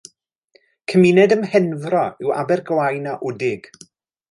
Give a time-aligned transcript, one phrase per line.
[0.93, 3.73] Cymuned ym Mhenfro yw Abergwaun a Wdig.